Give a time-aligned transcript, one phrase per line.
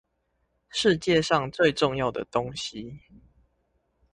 [0.71, 2.99] 世界上最重要的東西